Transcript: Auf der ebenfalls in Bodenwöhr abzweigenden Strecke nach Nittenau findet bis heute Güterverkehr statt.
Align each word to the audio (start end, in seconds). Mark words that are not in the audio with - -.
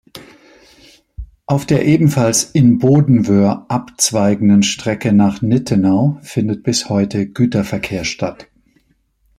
Auf 1.45 1.67
der 1.67 1.85
ebenfalls 1.85 2.45
in 2.45 2.79
Bodenwöhr 2.79 3.67
abzweigenden 3.69 4.63
Strecke 4.63 5.13
nach 5.13 5.43
Nittenau 5.43 6.17
findet 6.23 6.63
bis 6.63 6.89
heute 6.89 7.27
Güterverkehr 7.29 8.03
statt. 8.03 8.47